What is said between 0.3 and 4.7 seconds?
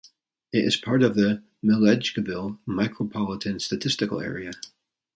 It is part of the Milledgeville Micropolitan Statistical Area.